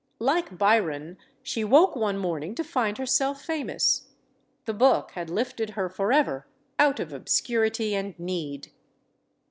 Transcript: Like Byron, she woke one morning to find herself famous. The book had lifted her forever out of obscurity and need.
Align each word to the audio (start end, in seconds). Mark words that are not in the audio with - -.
Like 0.17 0.57
Byron, 0.57 1.19
she 1.43 1.63
woke 1.63 1.95
one 1.95 2.17
morning 2.17 2.55
to 2.55 2.63
find 2.63 2.97
herself 2.97 3.43
famous. 3.45 4.07
The 4.65 4.73
book 4.73 5.11
had 5.11 5.29
lifted 5.29 5.69
her 5.77 5.89
forever 5.89 6.47
out 6.79 6.99
of 6.99 7.13
obscurity 7.13 7.93
and 7.93 8.17
need. 8.17 8.71